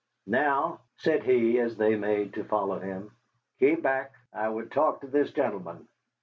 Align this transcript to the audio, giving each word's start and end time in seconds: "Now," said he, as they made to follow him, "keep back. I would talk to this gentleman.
"Now," 0.25 0.79
said 0.97 1.21
he, 1.21 1.59
as 1.59 1.77
they 1.77 1.95
made 1.95 2.33
to 2.33 2.43
follow 2.43 2.79
him, 2.79 3.11
"keep 3.59 3.83
back. 3.83 4.11
I 4.33 4.49
would 4.49 4.71
talk 4.71 5.01
to 5.01 5.07
this 5.07 5.31
gentleman. 5.31 5.87